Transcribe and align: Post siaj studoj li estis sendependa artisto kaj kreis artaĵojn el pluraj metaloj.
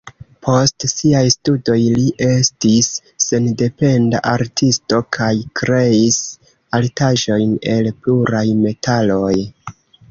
Post 0.45 0.85
siaj 0.91 1.21
studoj 1.33 1.75
li 1.97 2.05
estis 2.29 2.89
sendependa 3.25 4.23
artisto 4.33 5.03
kaj 5.19 5.31
kreis 5.61 6.21
artaĵojn 6.81 7.57
el 7.77 7.95
pluraj 8.03 8.47
metaloj. 8.67 9.35